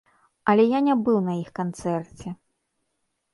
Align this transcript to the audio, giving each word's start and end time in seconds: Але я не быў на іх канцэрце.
Але 0.53 0.63
я 0.67 0.79
не 0.87 0.95
быў 1.07 1.19
на 1.27 1.35
іх 1.41 1.51
канцэрце. 1.59 2.27